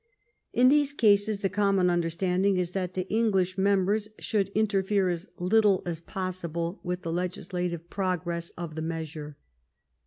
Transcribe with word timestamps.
In 0.51 0.69
these 0.69 0.93
cases 0.93 1.41
the 1.41 1.47
common 1.49 1.87
under 1.87 2.09
standing 2.09 2.57
is 2.57 2.71
that 2.71 2.95
the 2.95 3.07
English 3.07 3.55
members 3.55 4.09
should 4.17 4.49
interfere 4.55 5.09
as 5.09 5.27
little 5.37 5.83
as 5.85 6.01
possible 6.01 6.79
with 6.81 7.03
the 7.03 7.13
legislative 7.13 7.87
progress 7.87 8.49
of 8.57 8.73
the 8.73 8.81
measure. 8.81 9.37